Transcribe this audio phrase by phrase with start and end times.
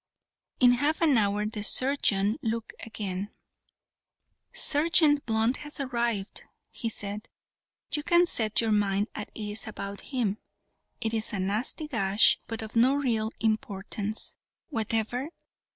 [0.59, 3.29] In half an hour the surgeon looked in again.
[4.51, 7.29] "Sergeant Blunt has arrived," he said.
[7.91, 10.39] "You can set your mind at ease about him;
[11.01, 14.37] it is a nasty gash, but of no real importance
[14.69, 15.29] whatever.